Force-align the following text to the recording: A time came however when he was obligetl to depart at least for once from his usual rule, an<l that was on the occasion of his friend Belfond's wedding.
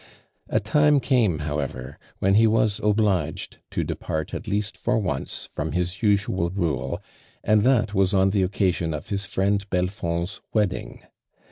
A 0.49 0.59
time 0.59 0.99
came 0.99 1.37
however 1.45 1.99
when 2.17 2.33
he 2.33 2.47
was 2.47 2.79
obligetl 2.79 3.57
to 3.69 3.83
depart 3.83 4.33
at 4.33 4.47
least 4.47 4.75
for 4.75 4.97
once 4.97 5.45
from 5.51 5.73
his 5.73 6.01
usual 6.01 6.49
rule, 6.49 6.99
an<l 7.45 7.61
that 7.65 7.93
was 7.93 8.11
on 8.11 8.31
the 8.31 8.41
occasion 8.41 8.95
of 8.95 9.09
his 9.09 9.27
friend 9.27 9.69
Belfond's 9.69 10.41
wedding. 10.55 11.03